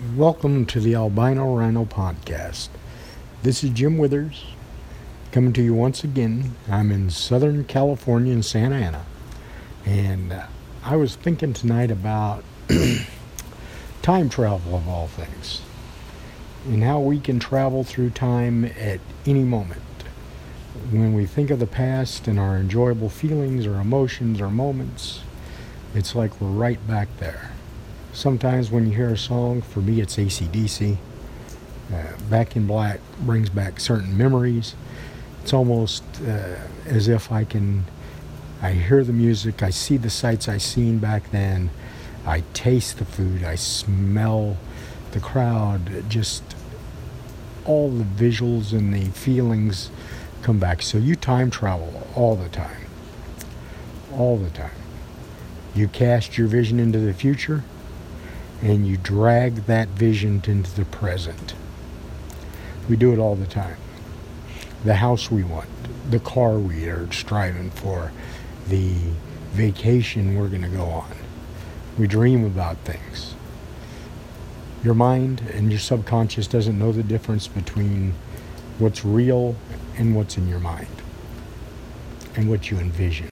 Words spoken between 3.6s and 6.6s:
is Jim Withers coming to you once again.